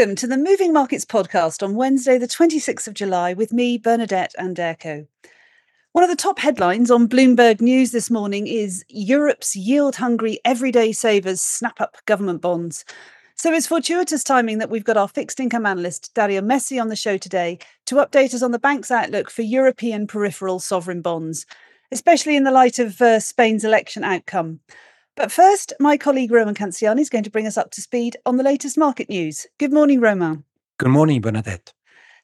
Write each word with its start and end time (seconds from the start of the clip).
Welcome 0.00 0.16
to 0.16 0.26
the 0.26 0.38
Moving 0.38 0.72
Markets 0.72 1.04
podcast 1.04 1.62
on 1.62 1.74
Wednesday, 1.74 2.16
the 2.16 2.26
26th 2.26 2.88
of 2.88 2.94
July, 2.94 3.34
with 3.34 3.52
me, 3.52 3.76
Bernadette 3.76 4.34
Anderko. 4.40 5.06
One 5.92 6.02
of 6.02 6.08
the 6.08 6.16
top 6.16 6.38
headlines 6.38 6.90
on 6.90 7.06
Bloomberg 7.06 7.60
News 7.60 7.92
this 7.92 8.10
morning 8.10 8.46
is 8.46 8.82
Europe's 8.88 9.54
yield 9.54 9.96
hungry 9.96 10.40
everyday 10.42 10.92
savers 10.92 11.42
snap 11.42 11.82
up 11.82 11.98
government 12.06 12.40
bonds. 12.40 12.82
So 13.34 13.52
it's 13.52 13.66
fortuitous 13.66 14.24
timing 14.24 14.56
that 14.56 14.70
we've 14.70 14.84
got 14.84 14.96
our 14.96 15.06
fixed 15.06 15.38
income 15.38 15.66
analyst, 15.66 16.14
Dario 16.14 16.40
Messi, 16.40 16.80
on 16.80 16.88
the 16.88 16.96
show 16.96 17.18
today 17.18 17.58
to 17.84 17.96
update 17.96 18.32
us 18.32 18.42
on 18.42 18.52
the 18.52 18.58
bank's 18.58 18.90
outlook 18.90 19.30
for 19.30 19.42
European 19.42 20.06
peripheral 20.06 20.60
sovereign 20.60 21.02
bonds, 21.02 21.44
especially 21.92 22.36
in 22.36 22.44
the 22.44 22.50
light 22.50 22.78
of 22.78 23.02
uh, 23.02 23.20
Spain's 23.20 23.66
election 23.66 24.02
outcome. 24.02 24.60
But 25.16 25.32
first, 25.32 25.72
my 25.78 25.96
colleague 25.96 26.30
Roman 26.30 26.54
Canziani 26.54 27.00
is 27.00 27.10
going 27.10 27.24
to 27.24 27.30
bring 27.30 27.46
us 27.46 27.58
up 27.58 27.70
to 27.72 27.82
speed 27.82 28.16
on 28.24 28.36
the 28.36 28.42
latest 28.42 28.78
market 28.78 29.08
news. 29.08 29.46
Good 29.58 29.72
morning, 29.72 30.00
Roman. 30.00 30.44
Good 30.78 30.90
morning, 30.90 31.20
Bernadette. 31.20 31.72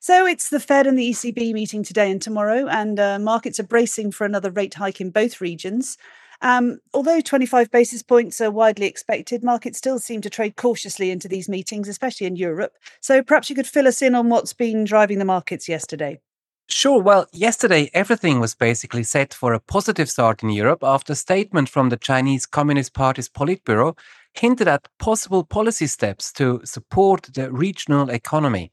So 0.01 0.27
it's 0.27 0.51
the 0.51 0.61
Fed 0.61 0.87
and 0.87 0.99
the 0.99 1.11
ECB 1.11 1.53
meeting 1.53 1.83
today 1.83 2.11
and 2.11 2.23
tomorrow, 2.23 2.67
and 2.69 3.01
uh, 3.01 3.19
markets 3.19 3.59
are 3.59 3.67
bracing 3.67 4.13
for 4.13 4.25
another 4.25 4.51
rate 4.51 4.75
hike 4.75 5.01
in 5.01 5.11
both 5.11 5.41
regions. 5.41 5.99
Um, 6.43 6.79
although 6.93 7.21
25 7.21 7.71
basis 7.71 8.03
points 8.03 8.41
are 8.41 8.51
widely 8.51 8.87
expected, 8.87 9.43
markets 9.43 9.79
still 9.79 9.99
seem 9.99 10.21
to 10.21 10.31
trade 10.31 10.57
cautiously 10.57 11.11
into 11.11 11.29
these 11.29 11.49
meetings, 11.49 11.89
especially 11.89 12.27
in 12.27 12.37
Europe. 12.37 12.75
So 13.01 13.23
perhaps 13.23 13.49
you 13.49 13.57
could 13.57 13.67
fill 13.67 13.89
us 13.89 14.03
in 14.03 14.15
on 14.15 14.29
what's 14.29 14.53
been 14.53 14.85
driving 14.85 15.19
the 15.19 15.25
markets 15.25 15.69
yesterday. 15.69 16.21
Sure. 16.69 17.01
Well, 17.01 17.27
yesterday 17.33 17.91
everything 17.95 18.41
was 18.41 18.55
basically 18.55 19.05
set 19.05 19.33
for 19.33 19.53
a 19.53 19.61
positive 19.61 20.11
start 20.11 20.43
in 20.43 20.51
Europe 20.51 20.83
after 20.83 21.13
a 21.13 21.17
statement 21.17 21.69
from 21.69 21.89
the 21.89 21.97
Chinese 21.97 22.45
Communist 22.45 22.93
Party's 22.93 23.29
Politburo 23.29 23.97
hinted 24.35 24.67
at 24.69 24.89
possible 24.99 25.45
policy 25.45 25.87
steps 25.87 26.33
to 26.33 26.61
support 26.65 27.29
the 27.35 27.51
regional 27.53 28.11
economy. 28.11 28.73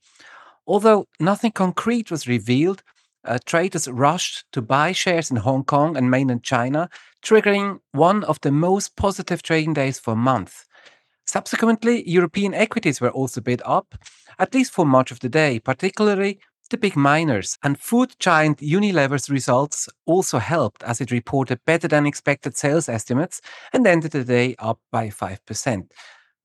Although 0.66 1.08
nothing 1.20 1.52
concrete 1.52 2.09
was 2.09 2.28
revealed, 2.28 2.84
uh, 3.26 3.38
traders 3.45 3.88
rushed 3.88 4.46
to 4.53 4.62
buy 4.62 4.92
shares 4.92 5.30
in 5.30 5.38
Hong 5.38 5.64
Kong 5.64 5.96
and 5.96 6.09
mainland 6.09 6.44
China, 6.44 6.90
triggering 7.23 7.80
one 7.92 8.23
of 8.25 8.42
the 8.42 8.52
most 8.52 8.96
positive 8.96 9.44
trading 9.44 9.73
days 9.73 10.00
for 10.00 10.14
a 10.14 10.18
month. 10.18 10.66
Subsequently, 11.25 12.08
European 12.09 12.53
equities 12.53 13.00
were 13.02 13.12
also 13.12 13.40
bid 13.42 13.62
up, 13.66 13.96
at 14.40 14.53
least 14.53 14.72
for 14.72 14.86
much 14.86 15.12
of 15.12 15.20
the 15.20 15.30
day, 15.30 15.59
particularly 15.59 16.40
the 16.74 16.78
big 16.80 16.96
miners 16.96 17.60
and 17.62 17.80
food 17.80 18.16
giant 18.18 18.58
Unilever's 18.58 19.30
results 19.30 19.88
also 20.08 20.40
helped 20.40 20.82
as 20.82 21.00
it 21.00 21.12
reported 21.12 21.64
better 21.68 21.88
than 21.88 22.08
expected 22.08 22.58
sales 22.58 22.90
estimates 22.90 23.42
and 23.74 23.86
ended 23.86 24.10
the 24.10 24.24
day 24.24 24.56
up 24.58 24.80
by 24.92 25.08
5%. 25.08 25.92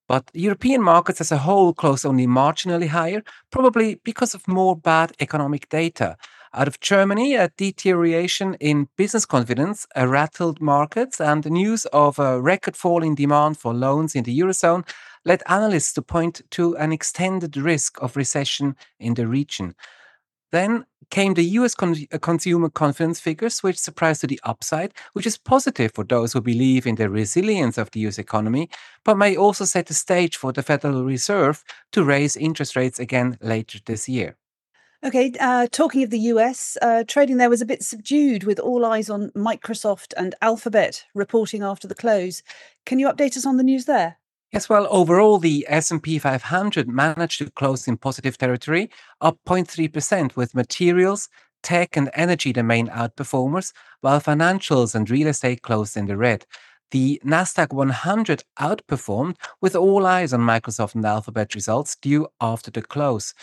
But 0.07 0.31
European 0.35 0.83
markets 0.83 1.23
as 1.23 1.33
a 1.33 1.39
whole 1.39 1.73
closed 1.73 2.05
only 2.05 2.27
marginally 2.27 2.89
higher, 2.89 3.23
probably 3.51 4.03
because 4.05 4.35
of 4.35 4.47
more 4.47 4.77
bad 4.77 5.13
economic 5.19 5.67
data. 5.71 6.19
Out 6.53 6.69
of 6.69 6.81
Germany, 6.81 7.35
a 7.35 7.51
deterioration 7.57 8.53
in 8.61 8.89
business 8.99 9.25
confidence 9.25 9.87
a 9.97 10.07
rattled 10.07 10.61
markets, 10.61 11.23
and 11.23 11.43
the 11.43 11.51
news 11.51 11.87
of 11.87 12.19
a 12.19 12.39
record 12.39 12.77
fall 12.77 13.03
in 13.03 13.15
demand 13.15 13.57
for 13.57 13.73
loans 13.73 14.15
in 14.15 14.25
the 14.25 14.39
Eurozone 14.39 14.87
led 15.25 15.43
analysts 15.47 15.95
to 15.95 16.03
point 16.03 16.43
to 16.51 16.77
an 16.77 16.93
extended 16.93 17.57
risk 17.57 17.97
of 18.03 18.15
recession 18.15 18.77
in 19.01 19.15
the 19.15 19.27
region. 19.27 19.75
Then 20.53 20.87
came 21.11 21.35
the 21.35 21.45
US 21.45 21.75
con- 21.75 22.07
uh, 22.13 22.19
consumer 22.19 22.69
confidence 22.69 23.21
figures, 23.21 23.63
which 23.63 23.79
surprised 23.79 24.21
to 24.23 24.27
the 24.27 24.41
upside, 24.45 24.93
which 25.13 25.27
is 25.27 25.39
positive 25.39 25.93
for 25.95 26.05
those 26.05 26.33
who 26.33 26.41
believe 26.41 26.87
in 26.87 26.97
the 26.97 27.09
resilience 27.09 27.79
of 27.79 27.91
the 27.91 28.01
US 28.01 28.19
economy, 28.19 28.69
but 29.05 29.17
may 29.17 29.37
also 29.37 29.65
set 29.65 29.87
the 29.87 29.95
stage 29.95 30.37
for 30.37 30.53
the 30.53 30.63
Federal 30.63 31.05
Reserve 31.05 31.65
to 31.93 32.05
raise 32.05 32.37
interest 32.37 32.77
rates 32.77 32.99
again 32.99 33.39
later 33.41 33.79
this 33.87 34.09
year. 34.09 34.37
Okay, 35.05 35.33
uh, 35.39 35.69
talking 35.71 36.03
of 36.03 36.11
the 36.11 36.19
US, 36.33 36.77
uh, 36.83 37.05
trading 37.07 37.37
there 37.37 37.49
was 37.49 37.63
a 37.63 37.67
bit 37.67 37.85
subdued 37.85 38.43
with 38.43 38.59
all 38.59 38.85
eyes 38.85 39.09
on 39.09 39.31
Microsoft 39.31 40.13
and 40.17 40.35
Alphabet 40.43 41.05
reporting 41.15 41.63
after 41.63 41.87
the 41.87 41.95
close. 41.95 42.43
Can 42.85 42.99
you 42.99 43.09
update 43.09 43.37
us 43.37 43.47
on 43.47 43.59
the 43.59 43.63
news 43.63 43.85
there? 43.85 44.17
Yes, 44.53 44.67
well, 44.69 44.87
overall, 44.91 45.39
the 45.39 45.67
S&P 45.69 46.19
500 46.19 46.89
managed 46.89 47.39
to 47.39 47.51
close 47.51 47.87
in 47.87 47.99
positive 47.99 48.39
territory, 48.39 48.89
up 49.21 49.37
0.3%, 49.47 50.37
with 50.37 50.55
materials, 50.55 51.29
tech, 51.63 51.99
and 51.99 52.11
energy 52.15 52.53
the 52.53 52.63
main 52.63 52.89
outperformers, 52.89 53.73
while 54.01 54.21
financials 54.23 54.95
and 54.95 55.11
real 55.11 55.27
estate 55.29 55.61
closed 55.61 55.99
in 55.99 56.07
the 56.07 56.17
red. 56.17 56.47
The 56.93 57.21
Nasdaq 57.23 57.75
100 57.75 58.43
outperformed, 58.59 59.37
with 59.61 59.77
all 59.77 60.07
eyes 60.07 60.33
on 60.33 60.41
Microsoft 60.41 60.95
and 60.95 61.05
Alphabet 61.05 61.55
results 61.55 61.97
due 61.97 62.27
after 62.41 62.71
the 62.71 62.81
close. 62.81 63.35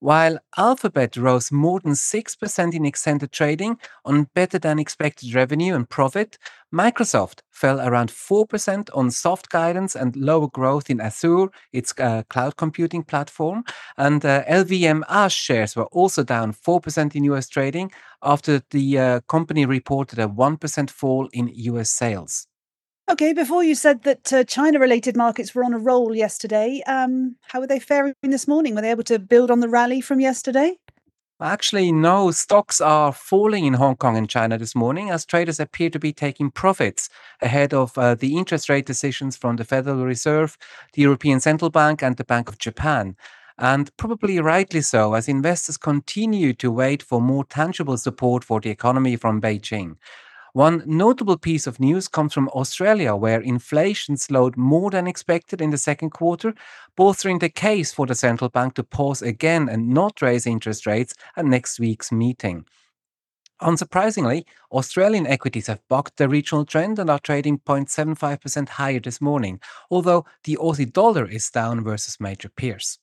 While 0.00 0.38
Alphabet 0.56 1.14
rose 1.18 1.52
more 1.52 1.78
than 1.78 1.92
6% 1.92 2.74
in 2.74 2.86
extended 2.86 3.32
trading 3.32 3.78
on 4.06 4.28
better 4.34 4.58
than 4.58 4.78
expected 4.78 5.34
revenue 5.34 5.74
and 5.74 5.86
profit, 5.88 6.38
Microsoft 6.72 7.40
fell 7.50 7.78
around 7.80 8.08
4% 8.08 8.88
on 8.94 9.10
soft 9.10 9.50
guidance 9.50 9.94
and 9.94 10.16
lower 10.16 10.48
growth 10.48 10.88
in 10.88 11.02
Azure, 11.02 11.48
its 11.74 11.92
uh, 11.98 12.22
cloud 12.30 12.56
computing 12.56 13.02
platform. 13.02 13.62
And 13.98 14.24
uh, 14.24 14.42
LVMH 14.44 15.32
shares 15.32 15.76
were 15.76 15.88
also 15.92 16.24
down 16.24 16.54
4% 16.54 17.14
in 17.14 17.24
US 17.24 17.48
trading 17.50 17.92
after 18.22 18.62
the 18.70 18.98
uh, 18.98 19.20
company 19.28 19.66
reported 19.66 20.18
a 20.18 20.28
1% 20.28 20.90
fall 20.90 21.28
in 21.34 21.50
US 21.54 21.90
sales. 21.90 22.46
Okay, 23.10 23.32
before 23.32 23.64
you 23.64 23.74
said 23.74 24.04
that 24.04 24.32
uh, 24.32 24.44
China 24.44 24.78
related 24.78 25.16
markets 25.16 25.52
were 25.52 25.64
on 25.64 25.74
a 25.74 25.78
roll 25.80 26.14
yesterday, 26.14 26.80
um, 26.86 27.34
how 27.42 27.58
were 27.58 27.66
they 27.66 27.80
faring 27.80 28.14
this 28.22 28.46
morning? 28.46 28.76
Were 28.76 28.82
they 28.82 28.90
able 28.92 29.02
to 29.02 29.18
build 29.18 29.50
on 29.50 29.58
the 29.58 29.68
rally 29.68 30.00
from 30.00 30.20
yesterday? 30.20 30.76
Actually, 31.42 31.90
no. 31.90 32.30
Stocks 32.30 32.80
are 32.80 33.12
falling 33.12 33.64
in 33.64 33.74
Hong 33.74 33.96
Kong 33.96 34.16
and 34.16 34.30
China 34.30 34.56
this 34.58 34.76
morning 34.76 35.10
as 35.10 35.26
traders 35.26 35.58
appear 35.58 35.90
to 35.90 35.98
be 35.98 36.12
taking 36.12 36.52
profits 36.52 37.10
ahead 37.42 37.74
of 37.74 37.98
uh, 37.98 38.14
the 38.14 38.36
interest 38.36 38.68
rate 38.68 38.86
decisions 38.86 39.36
from 39.36 39.56
the 39.56 39.64
Federal 39.64 40.04
Reserve, 40.04 40.56
the 40.92 41.02
European 41.02 41.40
Central 41.40 41.70
Bank, 41.70 42.04
and 42.04 42.16
the 42.16 42.24
Bank 42.24 42.48
of 42.48 42.58
Japan. 42.58 43.16
And 43.58 43.90
probably 43.96 44.38
rightly 44.38 44.82
so, 44.82 45.14
as 45.14 45.28
investors 45.28 45.76
continue 45.76 46.52
to 46.54 46.70
wait 46.70 47.02
for 47.02 47.20
more 47.20 47.44
tangible 47.44 47.96
support 47.96 48.44
for 48.44 48.60
the 48.60 48.70
economy 48.70 49.16
from 49.16 49.40
Beijing. 49.40 49.96
One 50.52 50.82
notable 50.84 51.38
piece 51.38 51.66
of 51.66 51.78
news 51.78 52.08
comes 52.08 52.34
from 52.34 52.48
Australia, 52.48 53.14
where 53.14 53.40
inflation 53.40 54.16
slowed 54.16 54.56
more 54.56 54.90
than 54.90 55.06
expected 55.06 55.60
in 55.60 55.70
the 55.70 55.78
second 55.78 56.10
quarter, 56.10 56.54
bolstering 56.96 57.38
the 57.38 57.48
case 57.48 57.92
for 57.92 58.06
the 58.06 58.14
central 58.14 58.50
bank 58.50 58.74
to 58.74 58.82
pause 58.82 59.22
again 59.22 59.68
and 59.68 59.90
not 59.90 60.20
raise 60.20 60.46
interest 60.46 60.86
rates 60.86 61.14
at 61.36 61.44
next 61.44 61.78
week's 61.78 62.10
meeting. 62.10 62.64
Unsurprisingly, 63.62 64.44
Australian 64.72 65.26
equities 65.26 65.66
have 65.66 65.86
bucked 65.88 66.16
the 66.16 66.28
regional 66.28 66.64
trend 66.64 66.98
and 66.98 67.10
are 67.10 67.18
trading 67.18 67.58
0.75% 67.58 68.70
higher 68.70 69.00
this 69.00 69.20
morning, 69.20 69.60
although 69.90 70.24
the 70.44 70.56
Aussie 70.56 70.90
dollar 70.90 71.28
is 71.28 71.50
down 71.50 71.84
versus 71.84 72.18
major 72.18 72.48
peers. 72.48 72.98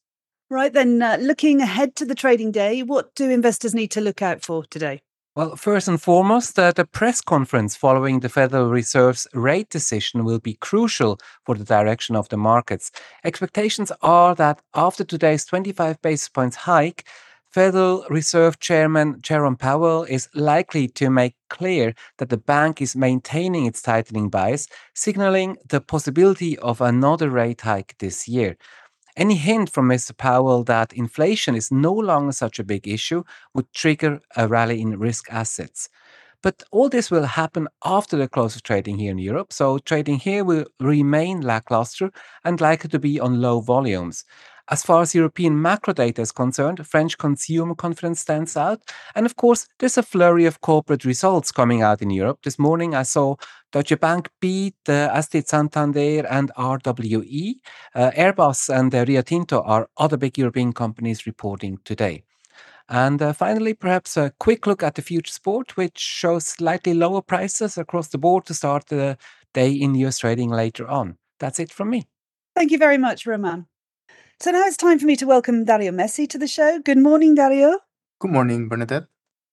Right 0.49 0.73
then, 0.73 1.01
uh, 1.01 1.17
looking 1.19 1.61
ahead 1.61 1.95
to 1.97 2.05
the 2.05 2.15
trading 2.15 2.51
day, 2.51 2.81
what 2.81 3.13
do 3.15 3.29
investors 3.29 3.75
need 3.75 3.91
to 3.91 4.01
look 4.01 4.21
out 4.21 4.43
for 4.43 4.65
today? 4.65 5.01
Well, 5.37 5.55
first 5.55 5.87
and 5.87 6.01
foremost, 6.01 6.57
uh, 6.57 6.71
the 6.71 6.83
press 6.83 7.21
conference 7.21 7.75
following 7.75 8.21
the 8.21 8.27
Federal 8.27 8.71
Reserve's 8.71 9.27
rate 9.35 9.69
decision 9.69 10.25
will 10.25 10.39
be 10.39 10.55
crucial 10.55 11.19
for 11.45 11.53
the 11.53 11.63
direction 11.63 12.15
of 12.15 12.27
the 12.29 12.37
markets. 12.37 12.89
Expectations 13.23 13.91
are 14.01 14.33
that 14.33 14.63
after 14.73 15.03
today's 15.03 15.45
25 15.45 16.01
basis 16.01 16.27
points 16.27 16.55
hike, 16.55 17.07
Federal 17.51 18.03
Reserve 18.09 18.59
Chairman 18.59 19.17
Jerome 19.21 19.57
Powell 19.57 20.05
is 20.05 20.27
likely 20.33 20.87
to 20.87 21.11
make 21.11 21.35
clear 21.51 21.93
that 22.17 22.29
the 22.29 22.37
bank 22.37 22.81
is 22.81 22.95
maintaining 22.95 23.67
its 23.67 23.83
tightening 23.83 24.29
bias, 24.29 24.67
signaling 24.95 25.57
the 25.69 25.81
possibility 25.81 26.57
of 26.57 26.81
another 26.81 27.29
rate 27.29 27.61
hike 27.61 27.95
this 27.99 28.27
year. 28.27 28.57
Any 29.17 29.35
hint 29.35 29.71
from 29.71 29.89
Mr. 29.89 30.15
Powell 30.15 30.63
that 30.65 30.93
inflation 30.93 31.55
is 31.55 31.71
no 31.71 31.91
longer 31.91 32.31
such 32.31 32.59
a 32.59 32.63
big 32.63 32.87
issue 32.87 33.23
would 33.53 33.73
trigger 33.73 34.21
a 34.35 34.47
rally 34.47 34.79
in 34.79 34.99
risk 34.99 35.25
assets. 35.31 35.89
But 36.43 36.61
all 36.71 36.87
this 36.87 37.09
will 37.09 37.25
happen 37.25 37.67
after 37.83 38.15
the 38.15 38.27
close 38.27 38.55
of 38.55 38.61
trading 38.61 38.99
here 38.99 39.09
in 39.09 39.17
Europe. 39.17 39.51
So 39.51 39.79
trading 39.79 40.19
here 40.19 40.43
will 40.43 40.65
remain 40.79 41.41
lackluster 41.41 42.11
and 42.45 42.61
likely 42.61 42.91
to 42.91 42.99
be 42.99 43.19
on 43.19 43.41
low 43.41 43.59
volumes. 43.59 44.23
As 44.69 44.83
far 44.83 45.01
as 45.01 45.15
European 45.15 45.61
macro 45.61 45.93
data 45.93 46.21
is 46.21 46.33
concerned, 46.33 46.85
French 46.85 47.17
consumer 47.17 47.73
confidence 47.73 48.19
stands 48.19 48.57
out. 48.57 48.81
And 49.15 49.25
of 49.25 49.37
course, 49.37 49.65
there's 49.79 49.97
a 49.97 50.03
flurry 50.03 50.45
of 50.45 50.59
corporate 50.59 51.05
results 51.05 51.53
coming 51.53 51.81
out 51.81 52.01
in 52.01 52.09
Europe. 52.09 52.39
This 52.43 52.59
morning, 52.59 52.93
I 52.93 53.03
saw 53.03 53.35
Deutsche 53.71 53.97
Bank 53.97 54.29
beat 54.41 54.75
uh, 54.89 55.09
Asti 55.13 55.41
Santander 55.41 56.27
and 56.27 56.51
RWE. 56.57 57.55
Uh, 57.95 58.11
Airbus 58.11 58.67
and 58.69 58.93
uh, 58.93 59.05
Rio 59.07 59.21
Tinto 59.21 59.61
are 59.61 59.87
other 59.97 60.17
big 60.17 60.37
European 60.37 60.73
companies 60.73 61.25
reporting 61.25 61.79
today. 61.85 62.23
And 62.89 63.21
uh, 63.21 63.31
finally, 63.31 63.73
perhaps 63.73 64.17
a 64.17 64.33
quick 64.37 64.67
look 64.67 64.83
at 64.83 64.95
the 64.95 65.01
future 65.01 65.31
sport, 65.31 65.77
which 65.77 65.97
shows 65.97 66.45
slightly 66.45 66.93
lower 66.93 67.21
prices 67.21 67.77
across 67.77 68.09
the 68.09 68.17
board 68.17 68.45
to 68.45 68.53
start 68.53 68.87
the 68.87 69.17
day 69.53 69.71
in 69.71 69.95
US 69.95 70.19
trading 70.19 70.49
later 70.49 70.87
on. 70.87 71.17
That's 71.39 71.59
it 71.59 71.71
from 71.71 71.89
me. 71.89 72.07
Thank 72.55 72.71
you 72.71 72.77
very 72.77 72.97
much, 72.97 73.25
Roman. 73.25 73.67
So 74.39 74.51
now 74.51 74.65
it's 74.65 74.77
time 74.77 74.99
for 74.99 75.07
me 75.07 75.15
to 75.15 75.25
welcome 75.25 75.65
Dario 75.65 75.91
Messi 75.91 76.29
to 76.29 76.37
the 76.37 76.45
show. 76.45 76.77
Good 76.77 76.99
morning, 76.99 77.33
Dario. 77.33 77.79
Good 78.19 78.29
morning, 78.29 78.69
Bernadette. 78.69 79.05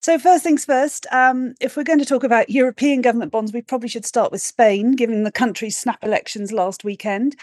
So, 0.03 0.19
first 0.19 0.45
things 0.45 0.67
first, 0.67 1.07
um, 1.11 1.55
if 1.59 1.75
we're 1.75 1.85
going 1.85 2.01
to 2.01 2.05
talk 2.05 2.23
about 2.23 2.51
European 2.51 3.01
government 3.01 3.33
bonds, 3.33 3.51
we 3.51 3.63
probably 3.63 3.89
should 3.89 4.05
start 4.05 4.31
with 4.31 4.43
Spain, 4.43 4.93
given 4.93 5.23
the 5.23 5.33
country's 5.33 5.79
snap 5.79 6.05
elections 6.05 6.53
last 6.53 6.85
weekend. 6.85 7.35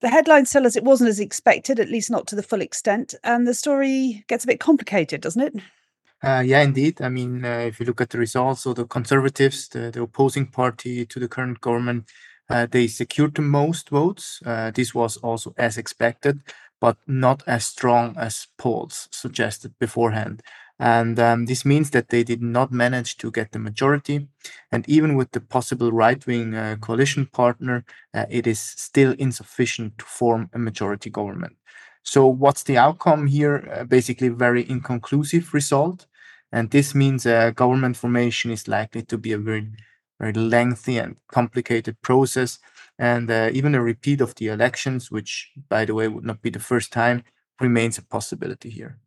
The 0.00 0.08
headlines 0.08 0.50
tell 0.50 0.66
us 0.66 0.74
it 0.74 0.84
wasn't 0.84 1.10
as 1.10 1.20
expected, 1.20 1.78
at 1.78 1.90
least 1.90 2.10
not 2.10 2.26
to 2.28 2.34
the 2.34 2.42
full 2.42 2.62
extent. 2.62 3.14
And 3.22 3.46
the 3.46 3.52
story 3.52 4.24
gets 4.26 4.44
a 4.44 4.46
bit 4.46 4.60
complicated, 4.60 5.20
doesn't 5.20 5.42
it? 5.42 5.54
Uh, 6.22 6.42
yeah, 6.46 6.62
indeed. 6.62 7.02
I 7.02 7.10
mean, 7.10 7.44
uh, 7.44 7.58
if 7.58 7.78
you 7.78 7.84
look 7.84 8.00
at 8.00 8.08
the 8.08 8.18
results, 8.18 8.62
so 8.62 8.72
the 8.72 8.86
Conservatives, 8.86 9.68
the, 9.68 9.90
the 9.90 10.00
opposing 10.00 10.46
party 10.46 11.04
to 11.04 11.20
the 11.20 11.28
current 11.28 11.60
government, 11.60 12.08
uh, 12.48 12.66
they 12.70 12.86
secured 12.86 13.34
the 13.34 13.42
most 13.42 13.90
votes. 13.90 14.40
Uh, 14.46 14.70
this 14.70 14.94
was 14.94 15.18
also 15.18 15.52
as 15.58 15.76
expected 15.76 16.40
but 16.80 16.96
not 17.06 17.42
as 17.46 17.64
strong 17.66 18.14
as 18.16 18.48
polls 18.58 19.08
suggested 19.10 19.74
beforehand. 19.78 20.42
And 20.78 21.18
um, 21.18 21.46
this 21.46 21.64
means 21.64 21.90
that 21.90 22.10
they 22.10 22.22
did 22.22 22.42
not 22.42 22.70
manage 22.70 23.16
to 23.18 23.30
get 23.30 23.52
the 23.52 23.58
majority. 23.58 24.28
And 24.70 24.86
even 24.88 25.16
with 25.16 25.30
the 25.32 25.40
possible 25.40 25.90
right 25.90 26.24
wing 26.26 26.54
uh, 26.54 26.76
coalition 26.80 27.26
partner, 27.26 27.84
uh, 28.12 28.26
it 28.28 28.46
is 28.46 28.60
still 28.60 29.14
insufficient 29.18 29.96
to 29.98 30.04
form 30.04 30.50
a 30.52 30.58
majority 30.58 31.08
government. 31.08 31.56
So, 32.02 32.26
what's 32.26 32.62
the 32.62 32.78
outcome 32.78 33.26
here? 33.26 33.68
Uh, 33.74 33.84
basically, 33.84 34.28
very 34.28 34.68
inconclusive 34.68 35.52
result. 35.54 36.06
And 36.52 36.70
this 36.70 36.94
means 36.94 37.26
a 37.26 37.52
government 37.52 37.96
formation 37.96 38.50
is 38.50 38.68
likely 38.68 39.02
to 39.02 39.18
be 39.18 39.32
a 39.32 39.38
very, 39.38 39.68
very 40.18 40.32
lengthy 40.32 40.98
and 40.98 41.16
complicated 41.28 42.00
process 42.02 42.58
and 42.98 43.30
uh, 43.30 43.50
even 43.52 43.74
a 43.74 43.82
repeat 43.82 44.20
of 44.20 44.34
the 44.36 44.48
elections, 44.48 45.10
which, 45.10 45.52
by 45.68 45.84
the 45.84 45.94
way, 45.94 46.08
would 46.08 46.24
not 46.24 46.40
be 46.42 46.50
the 46.50 46.58
first 46.58 46.92
time, 46.92 47.22
remains 47.60 47.98
a 47.98 48.02
possibility 48.02 48.70
here. 48.70 48.98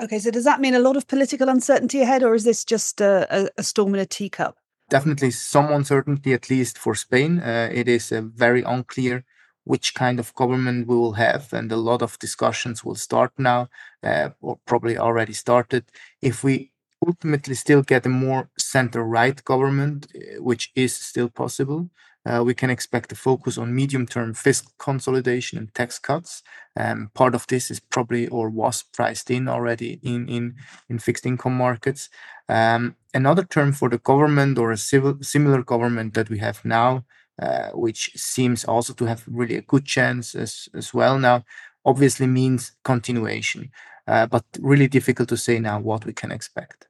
Okay, 0.00 0.18
so 0.18 0.30
does 0.30 0.44
that 0.44 0.60
mean 0.60 0.74
a 0.74 0.78
lot 0.78 0.96
of 0.96 1.06
political 1.06 1.48
uncertainty 1.48 2.02
ahead, 2.02 2.22
or 2.22 2.34
is 2.34 2.44
this 2.44 2.64
just 2.64 3.00
a, 3.00 3.50
a 3.56 3.62
storm 3.62 3.94
in 3.94 4.00
a 4.00 4.06
teacup? 4.06 4.58
Definitely 4.90 5.32
some 5.32 5.72
uncertainty, 5.72 6.32
at 6.32 6.50
least 6.50 6.78
for 6.78 6.94
Spain. 6.94 7.40
Uh, 7.40 7.70
it 7.72 7.88
is 7.88 8.12
uh, 8.12 8.20
very 8.22 8.62
unclear 8.62 9.24
which 9.64 9.94
kind 9.94 10.20
of 10.20 10.34
government 10.34 10.86
we 10.86 10.94
will 10.94 11.14
have, 11.14 11.52
and 11.52 11.72
a 11.72 11.76
lot 11.76 12.02
of 12.02 12.18
discussions 12.20 12.84
will 12.84 12.94
start 12.94 13.32
now, 13.36 13.68
uh, 14.04 14.28
or 14.40 14.60
probably 14.64 14.96
already 14.96 15.32
started. 15.32 15.90
If 16.22 16.44
we 16.44 16.70
ultimately 17.06 17.54
still 17.54 17.82
get 17.82 18.06
a 18.06 18.08
more 18.08 18.48
center 18.58 19.02
right 19.04 19.42
government, 19.44 20.06
uh, 20.14 20.42
which 20.42 20.72
is 20.74 20.94
still 20.94 21.28
possible, 21.28 21.90
uh, 22.26 22.42
we 22.44 22.54
can 22.54 22.70
expect 22.70 23.12
a 23.12 23.14
focus 23.14 23.56
on 23.56 23.74
medium-term 23.74 24.34
fiscal 24.34 24.72
consolidation 24.78 25.58
and 25.58 25.72
tax 25.74 25.98
cuts. 25.98 26.42
Um, 26.76 27.10
part 27.14 27.34
of 27.34 27.46
this 27.46 27.70
is 27.70 27.78
probably 27.78 28.26
or 28.28 28.50
was 28.50 28.82
priced 28.82 29.30
in 29.30 29.48
already 29.48 30.00
in 30.02 30.28
in, 30.28 30.56
in 30.88 30.98
fixed 30.98 31.24
income 31.26 31.56
markets. 31.56 32.10
Um, 32.48 32.96
another 33.14 33.44
term 33.44 33.72
for 33.72 33.88
the 33.88 33.98
government 33.98 34.58
or 34.58 34.72
a 34.72 34.76
civil, 34.76 35.18
similar 35.22 35.62
government 35.62 36.14
that 36.14 36.28
we 36.28 36.38
have 36.38 36.64
now, 36.64 37.04
uh, 37.40 37.70
which 37.70 38.10
seems 38.16 38.64
also 38.64 38.92
to 38.94 39.04
have 39.06 39.22
really 39.28 39.56
a 39.56 39.62
good 39.62 39.84
chance 39.84 40.34
as, 40.34 40.68
as 40.74 40.92
well 40.92 41.18
now, 41.18 41.44
obviously 41.84 42.26
means 42.26 42.72
continuation. 42.82 43.70
Uh, 44.08 44.26
but 44.26 44.44
really 44.60 44.86
difficult 44.88 45.28
to 45.28 45.36
say 45.36 45.58
now 45.58 45.80
what 45.80 46.04
we 46.06 46.12
can 46.12 46.30
expect. 46.32 46.85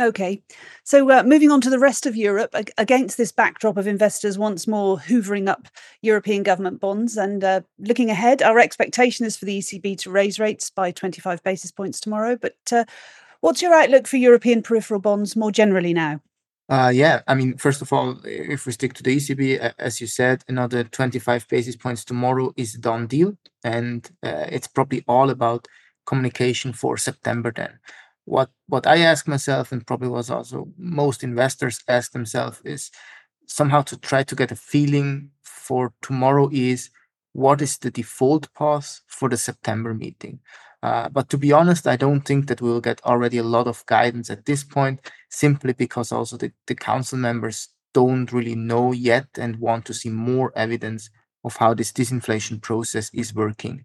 Okay. 0.00 0.42
So 0.82 1.10
uh, 1.10 1.22
moving 1.22 1.50
on 1.50 1.60
to 1.60 1.68
the 1.68 1.78
rest 1.78 2.06
of 2.06 2.16
Europe, 2.16 2.54
ag- 2.54 2.72
against 2.78 3.18
this 3.18 3.32
backdrop 3.32 3.76
of 3.76 3.86
investors 3.86 4.38
once 4.38 4.66
more 4.66 4.96
hoovering 4.96 5.46
up 5.46 5.68
European 6.00 6.42
government 6.42 6.80
bonds 6.80 7.18
and 7.18 7.44
uh, 7.44 7.60
looking 7.78 8.08
ahead, 8.08 8.40
our 8.40 8.58
expectation 8.58 9.26
is 9.26 9.36
for 9.36 9.44
the 9.44 9.58
ECB 9.58 9.98
to 9.98 10.10
raise 10.10 10.40
rates 10.40 10.70
by 10.70 10.90
25 10.90 11.42
basis 11.42 11.70
points 11.70 12.00
tomorrow. 12.00 12.34
But 12.34 12.56
uh, 12.72 12.86
what's 13.42 13.60
your 13.60 13.74
outlook 13.74 14.06
for 14.06 14.16
European 14.16 14.62
peripheral 14.62 15.00
bonds 15.00 15.36
more 15.36 15.52
generally 15.52 15.92
now? 15.92 16.22
Uh, 16.70 16.90
yeah, 16.94 17.20
I 17.26 17.34
mean, 17.34 17.58
first 17.58 17.82
of 17.82 17.92
all, 17.92 18.16
if 18.24 18.64
we 18.64 18.72
stick 18.72 18.94
to 18.94 19.02
the 19.02 19.16
ECB, 19.16 19.74
as 19.78 20.00
you 20.00 20.06
said, 20.06 20.44
another 20.48 20.84
25 20.84 21.46
basis 21.48 21.76
points 21.76 22.06
tomorrow 22.06 22.54
is 22.56 22.74
a 22.74 22.78
done 22.78 23.06
deal. 23.06 23.36
And 23.64 24.08
uh, 24.22 24.46
it's 24.48 24.68
probably 24.68 25.04
all 25.06 25.28
about 25.28 25.68
communication 26.06 26.72
for 26.72 26.96
September 26.96 27.52
then 27.54 27.78
what 28.30 28.50
what 28.68 28.86
I 28.86 28.98
ask 28.98 29.26
myself, 29.26 29.72
and 29.72 29.86
probably 29.86 30.08
was 30.08 30.30
also 30.30 30.68
most 30.78 31.24
investors 31.24 31.82
ask 31.88 32.12
themselves, 32.12 32.60
is 32.64 32.90
somehow 33.46 33.82
to 33.82 33.96
try 33.98 34.22
to 34.22 34.36
get 34.36 34.52
a 34.52 34.56
feeling 34.56 35.30
for 35.42 35.92
tomorrow 36.00 36.48
is 36.52 36.90
what 37.32 37.60
is 37.60 37.78
the 37.78 37.90
default 37.90 38.52
path 38.54 39.00
for 39.06 39.28
the 39.28 39.36
September 39.36 39.94
meeting. 39.94 40.38
Uh, 40.82 41.08
but 41.08 41.28
to 41.28 41.36
be 41.36 41.52
honest, 41.52 41.86
I 41.86 41.96
don't 41.96 42.22
think 42.22 42.46
that 42.46 42.62
we 42.62 42.70
will 42.70 42.80
get 42.80 43.02
already 43.04 43.38
a 43.38 43.52
lot 43.56 43.66
of 43.66 43.84
guidance 43.86 44.30
at 44.30 44.46
this 44.46 44.64
point, 44.64 45.00
simply 45.28 45.72
because 45.72 46.12
also 46.12 46.36
the, 46.36 46.52
the 46.66 46.74
council 46.74 47.18
members 47.18 47.68
don't 47.92 48.32
really 48.32 48.54
know 48.54 48.92
yet 48.92 49.26
and 49.36 49.56
want 49.56 49.84
to 49.86 49.94
see 49.94 50.08
more 50.08 50.52
evidence 50.56 51.10
of 51.44 51.56
how 51.56 51.74
this 51.74 51.92
disinflation 51.92 52.62
process 52.62 53.10
is 53.12 53.34
working. 53.34 53.84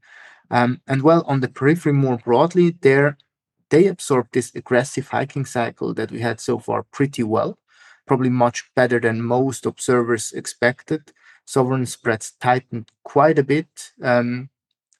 Um, 0.51 0.81
and 0.87 1.01
well, 1.01 1.23
on 1.27 1.39
the 1.39 1.49
periphery 1.49 1.93
more 1.93 2.17
broadly, 2.17 2.77
there 2.81 3.17
they 3.69 3.87
absorbed 3.87 4.33
this 4.33 4.53
aggressive 4.55 5.09
hiking 5.09 5.45
cycle 5.45 5.93
that 5.93 6.11
we 6.11 6.19
had 6.19 6.39
so 6.39 6.59
far 6.59 6.83
pretty 6.83 7.23
well, 7.23 7.57
probably 8.05 8.29
much 8.29 8.69
better 8.75 8.99
than 8.99 9.21
most 9.21 9.65
observers 9.65 10.31
expected. 10.31 11.11
Sovereign 11.45 11.85
spreads 11.85 12.31
tightened 12.39 12.91
quite 13.03 13.39
a 13.39 13.43
bit. 13.43 13.91
Um, 14.01 14.49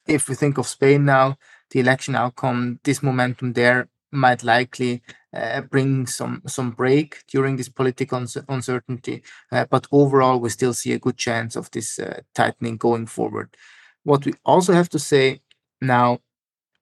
if 0.06 0.28
we 0.28 0.34
think 0.34 0.58
of 0.58 0.66
Spain 0.66 1.04
now, 1.04 1.38
the 1.70 1.80
election 1.80 2.14
outcome, 2.14 2.78
this 2.84 3.02
momentum 3.02 3.52
there 3.54 3.88
might 4.12 4.44
likely 4.44 5.02
uh, 5.34 5.60
bring 5.60 6.06
some 6.06 6.42
some 6.46 6.70
break 6.70 7.24
during 7.26 7.56
this 7.56 7.68
political 7.68 8.24
uncertainty. 8.48 9.22
Uh, 9.50 9.64
but 9.68 9.86
overall, 9.90 10.38
we 10.38 10.48
still 10.48 10.72
see 10.72 10.92
a 10.92 10.98
good 10.98 11.16
chance 11.16 11.56
of 11.56 11.70
this 11.72 11.98
uh, 11.98 12.20
tightening 12.34 12.76
going 12.76 13.06
forward. 13.06 13.56
What 14.04 14.24
we 14.24 14.34
also 14.44 14.72
have 14.72 14.88
to 14.90 14.98
say 14.98 15.40
now 15.80 16.20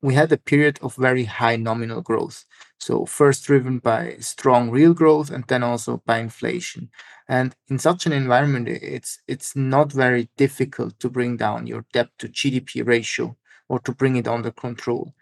we 0.05 0.12
had 0.12 0.31
a 0.31 0.37
period 0.37 0.79
of 0.83 0.95
very 0.97 1.25
high 1.25 1.56
nominal 1.56 2.03
growth. 2.03 2.45
So, 2.79 3.06
first 3.06 3.44
driven 3.44 3.79
by 3.79 4.17
strong 4.20 4.70
real 4.70 4.93
growth 4.93 5.31
and 5.31 5.44
then 5.49 5.63
also 5.63 6.03
by 6.05 6.19
inflation. 6.19 6.91
And 7.27 7.56
in 7.70 7.79
such 7.79 8.05
an 8.05 8.13
environment, 8.13 8.69
it's, 8.69 9.20
it's 9.27 9.56
not 9.56 9.91
very 9.91 10.29
difficult 10.37 11.01
to 11.01 11.08
bring 11.08 11.39
down 11.39 11.67
your 11.67 11.87
debt 11.94 12.11
to 12.19 12.29
GDP 12.29 12.87
ratio 12.87 13.34
or 13.70 13.79
to 13.79 13.93
bring 13.93 14.17
it 14.17 14.29
under 14.29 14.51
control. 14.51 15.15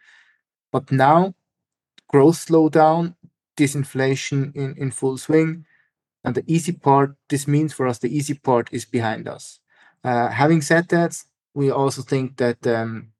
But 0.72 0.90
now, 0.90 1.36
growth 2.08 2.44
slowdown, 2.44 3.14
disinflation 3.56 4.52
in, 4.56 4.74
in 4.76 4.90
full 4.90 5.16
swing, 5.16 5.64
and 6.24 6.34
the 6.34 6.44
easy 6.48 6.72
part, 6.72 7.14
this 7.28 7.46
means 7.46 7.72
for 7.72 7.86
us 7.86 7.98
the 7.98 8.16
easy 8.16 8.34
part 8.34 8.68
is 8.72 8.84
behind 8.84 9.28
us. 9.28 9.60
Uh, 10.02 10.30
having 10.30 10.60
said 10.60 10.88
that, 10.88 11.22
we 11.54 11.70
also 11.70 12.02
think 12.02 12.36
that 12.38 12.66
um, 12.66 13.11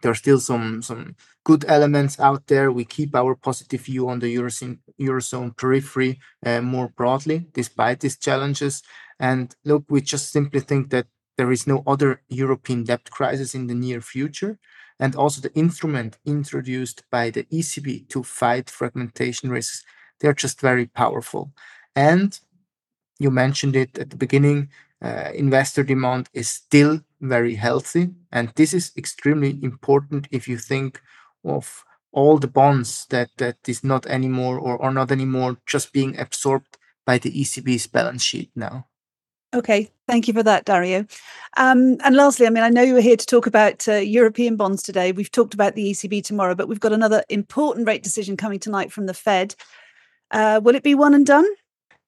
there 0.00 0.10
are 0.10 0.16
still 0.16 0.40
some 0.40 0.82
some 0.82 1.16
good 1.44 1.64
elements 1.68 2.18
out 2.18 2.46
there. 2.46 2.70
We 2.72 2.84
keep 2.84 3.14
our 3.14 3.34
positive 3.34 3.82
view 3.82 4.08
on 4.08 4.20
the 4.20 4.34
Eurozone, 4.34 4.78
Eurozone 5.00 5.56
periphery 5.56 6.20
uh, 6.46 6.60
more 6.60 6.88
broadly, 6.88 7.46
despite 7.52 8.00
these 8.00 8.16
challenges. 8.16 8.82
And 9.18 9.54
look, 9.64 9.84
we 9.88 10.00
just 10.00 10.32
simply 10.32 10.60
think 10.60 10.90
that 10.90 11.06
there 11.36 11.52
is 11.52 11.66
no 11.66 11.82
other 11.86 12.22
European 12.28 12.84
debt 12.84 13.10
crisis 13.10 13.54
in 13.54 13.66
the 13.66 13.74
near 13.74 14.00
future. 14.00 14.58
And 14.98 15.16
also 15.16 15.40
the 15.40 15.54
instrument 15.54 16.18
introduced 16.24 17.02
by 17.10 17.30
the 17.30 17.44
ECB 17.44 18.08
to 18.10 18.22
fight 18.22 18.70
fragmentation 18.70 19.50
risks, 19.50 19.84
they're 20.20 20.34
just 20.34 20.60
very 20.60 20.86
powerful. 20.86 21.52
And 21.96 22.38
you 23.18 23.30
mentioned 23.30 23.74
it 23.76 23.98
at 23.98 24.10
the 24.10 24.16
beginning, 24.16 24.70
uh, 25.02 25.30
investor 25.34 25.82
demand 25.82 26.28
is 26.32 26.48
still 26.48 27.00
very 27.22 27.54
healthy. 27.54 28.10
And 28.30 28.52
this 28.56 28.74
is 28.74 28.92
extremely 28.96 29.58
important 29.62 30.28
if 30.30 30.46
you 30.48 30.58
think 30.58 31.00
of 31.44 31.84
all 32.12 32.38
the 32.38 32.48
bonds 32.48 33.06
that 33.10 33.30
that 33.38 33.56
is 33.66 33.82
not 33.82 34.06
anymore 34.06 34.58
or 34.58 34.80
are 34.82 34.92
not 34.92 35.10
anymore 35.10 35.56
just 35.66 35.92
being 35.92 36.18
absorbed 36.18 36.76
by 37.06 37.18
the 37.18 37.30
ECB's 37.30 37.86
balance 37.86 38.22
sheet 38.22 38.50
now. 38.54 38.86
Okay, 39.54 39.90
thank 40.08 40.28
you 40.28 40.34
for 40.34 40.42
that, 40.42 40.64
Dario. 40.64 41.04
Um, 41.58 41.98
and 42.02 42.16
lastly, 42.16 42.46
I 42.46 42.50
mean, 42.50 42.62
I 42.62 42.70
know 42.70 42.82
you 42.82 42.94
were 42.94 43.02
here 43.02 43.18
to 43.18 43.26
talk 43.26 43.46
about 43.46 43.86
uh, 43.86 43.96
European 43.96 44.56
bonds 44.56 44.82
today. 44.82 45.12
We've 45.12 45.30
talked 45.30 45.52
about 45.52 45.74
the 45.74 45.90
ECB 45.90 46.24
tomorrow, 46.24 46.54
but 46.54 46.68
we've 46.68 46.80
got 46.80 46.94
another 46.94 47.22
important 47.28 47.86
rate 47.86 48.02
decision 48.02 48.36
coming 48.36 48.58
tonight 48.58 48.90
from 48.90 49.04
the 49.06 49.14
Fed. 49.14 49.54
Uh, 50.30 50.60
will 50.62 50.74
it 50.74 50.82
be 50.82 50.94
one 50.94 51.12
and 51.12 51.26
done? 51.26 51.46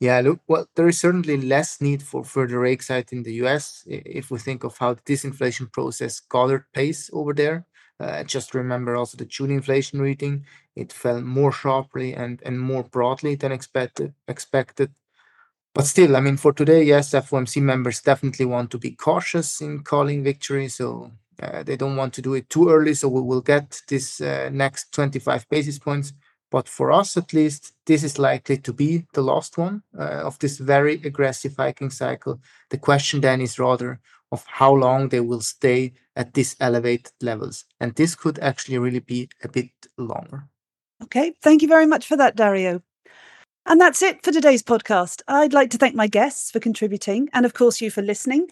Yeah, 0.01 0.21
look, 0.21 0.41
well, 0.49 0.67
there 0.75 0.89
is 0.89 0.99
certainly 1.01 1.37
less 1.41 1.81
need 1.81 2.03
for 2.03 2.25
further 2.25 2.59
rate 2.61 2.85
hikes 2.87 3.13
in 3.13 3.23
the 3.23 3.35
US 3.35 3.83
if 3.87 4.31
we 4.31 4.39
think 4.39 4.65
of 4.65 4.77
how 4.79 4.95
the 4.95 5.01
disinflation 5.03 5.71
process 5.73 6.21
gathered 6.21 6.65
pace 6.73 7.11
over 7.13 7.33
there. 7.33 7.67
Uh, 8.01 8.25
just 8.25 8.55
remember 8.55 8.97
also 8.97 9.17
the 9.17 9.25
June 9.25 9.51
inflation 9.53 10.01
reading; 10.01 10.45
it 10.75 10.93
fell 10.93 11.21
more 11.21 11.53
sharply 11.53 12.13
and, 12.13 12.43
and 12.45 12.61
more 12.61 12.83
broadly 12.83 13.37
than 13.37 13.53
expected. 13.53 14.15
Expected, 14.29 14.93
but 15.75 15.87
still, 15.87 16.17
I 16.17 16.21
mean, 16.21 16.37
for 16.37 16.53
today, 16.53 16.83
yes, 16.85 17.13
FOMC 17.13 17.61
members 17.63 18.01
definitely 18.01 18.47
want 18.47 18.71
to 18.73 18.79
be 18.79 18.93
cautious 18.93 19.61
in 19.61 19.83
calling 19.85 20.25
victory. 20.25 20.69
So 20.69 21.13
Uh, 21.43 21.65
they 21.65 21.77
don't 21.77 21.97
want 22.01 22.15
to 22.15 22.23
do 22.23 22.35
it 22.35 22.49
too 22.49 22.69
early, 22.71 22.95
so 22.95 23.09
we 23.09 23.21
will 23.21 23.43
get 23.43 23.83
this 23.89 24.21
uh, 24.21 24.49
next 24.53 24.93
25 24.95 25.45
basis 25.51 25.79
points. 25.81 26.13
But 26.51 26.69
for 26.69 26.93
us, 26.93 27.17
at 27.17 27.33
least, 27.33 27.75
this 27.87 28.05
is 28.05 28.19
likely 28.19 28.59
to 28.59 28.73
be 28.73 29.07
the 29.13 29.23
last 29.23 29.59
one 29.59 29.83
uh, 29.99 30.23
of 30.23 30.39
this 30.39 30.59
very 30.59 30.95
aggressive 31.05 31.57
hiking 31.57 31.91
cycle. 31.91 32.41
The 32.71 32.79
question 32.79 33.21
then 33.21 33.41
is 33.41 33.59
rather 33.59 34.01
of 34.31 34.45
how 34.47 34.73
long 34.73 35.09
they 35.09 35.21
will 35.21 35.41
stay 35.41 35.93
at 36.17 36.35
these 36.35 36.57
elevated 36.61 37.13
levels. 37.21 37.65
And 37.81 37.95
this 37.95 38.15
could 38.15 38.39
actually 38.39 38.79
really 38.79 39.01
be 39.01 39.29
a 39.43 39.49
bit 39.49 39.71
longer. 39.97 40.49
Okay, 41.03 41.35
thank 41.43 41.63
you 41.63 41.69
very 41.69 41.87
much 41.87 42.07
for 42.07 42.17
that, 42.17 42.37
Dario. 42.37 42.83
And 43.67 43.81
that's 43.81 44.03
it 44.03 44.23
for 44.23 44.31
today's 44.31 44.63
podcast. 44.63 45.23
I'd 45.27 45.53
like 45.53 45.71
to 45.71 45.79
thank 45.79 45.95
my 45.95 46.07
guests 46.07 46.51
for 46.51 46.61
contributing 46.61 47.31
and, 47.33 47.47
of 47.47 47.55
course, 47.55 47.81
you 47.81 47.91
for 47.91 48.03
listening. 48.03 48.49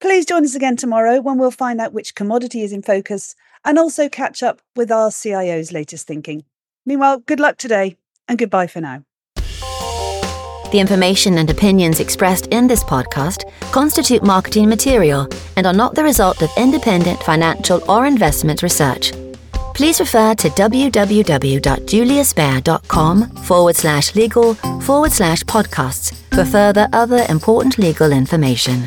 Please 0.00 0.26
join 0.26 0.44
us 0.44 0.54
again 0.54 0.76
tomorrow 0.76 1.20
when 1.20 1.38
we'll 1.38 1.50
find 1.50 1.80
out 1.80 1.92
which 1.92 2.14
commodity 2.14 2.62
is 2.62 2.72
in 2.72 2.82
focus 2.82 3.34
and 3.64 3.78
also 3.78 4.08
catch 4.08 4.42
up 4.42 4.60
with 4.76 4.90
our 4.90 5.10
CIO's 5.10 5.72
latest 5.72 6.06
thinking. 6.06 6.44
Meanwhile, 6.84 7.20
good 7.20 7.40
luck 7.40 7.58
today 7.58 7.96
and 8.28 8.38
goodbye 8.38 8.66
for 8.66 8.80
now. 8.80 9.04
The 10.72 10.80
information 10.80 11.38
and 11.38 11.48
opinions 11.50 12.00
expressed 12.00 12.46
in 12.46 12.66
this 12.66 12.82
podcast 12.82 13.44
constitute 13.72 14.22
marketing 14.22 14.70
material 14.70 15.28
and 15.56 15.66
are 15.66 15.74
not 15.74 15.94
the 15.94 16.02
result 16.02 16.40
of 16.40 16.50
independent 16.56 17.22
financial 17.22 17.82
or 17.90 18.06
investment 18.06 18.62
research. 18.62 19.12
Please 19.74 20.00
refer 20.00 20.34
to 20.34 20.48
www.juliusbaer.com 20.48 23.30
forward 23.36 23.76
slash 23.76 24.14
legal 24.14 24.54
forward 24.80 25.12
slash 25.12 25.42
podcasts 25.42 26.14
for 26.34 26.44
further 26.44 26.88
other 26.92 27.24
important 27.28 27.78
legal 27.78 28.12
information. 28.12 28.84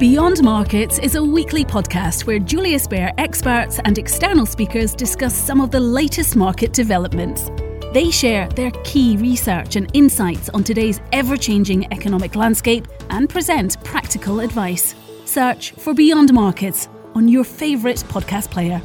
Beyond 0.00 0.42
Markets 0.42 0.98
is 0.98 1.14
a 1.14 1.22
weekly 1.22 1.62
podcast 1.62 2.26
where 2.26 2.38
Julius 2.38 2.86
Baer 2.86 3.12
experts 3.18 3.80
and 3.84 3.98
external 3.98 4.46
speakers 4.46 4.94
discuss 4.94 5.34
some 5.34 5.60
of 5.60 5.70
the 5.70 5.78
latest 5.78 6.36
market 6.36 6.72
developments. 6.72 7.50
They 7.92 8.10
share 8.10 8.48
their 8.48 8.70
key 8.82 9.18
research 9.18 9.76
and 9.76 9.94
insights 9.94 10.48
on 10.48 10.64
today's 10.64 11.02
ever 11.12 11.36
changing 11.36 11.92
economic 11.92 12.34
landscape 12.34 12.88
and 13.10 13.28
present 13.28 13.76
practical 13.84 14.40
advice. 14.40 14.94
Search 15.26 15.72
for 15.72 15.92
Beyond 15.92 16.32
Markets 16.32 16.88
on 17.14 17.28
your 17.28 17.44
favourite 17.44 17.98
podcast 18.08 18.50
player. 18.50 18.80